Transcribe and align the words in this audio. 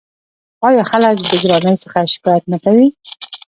آیا 0.67 0.83
خلک 0.91 1.15
د 1.29 1.31
ګرانۍ 1.43 1.75
څخه 1.83 1.99
شکایت 2.13 2.43
نه 2.53 2.57
کوي؟ 2.63 2.87